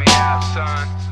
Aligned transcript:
me 0.00 0.06
out, 0.08 0.40
son. 0.54 1.09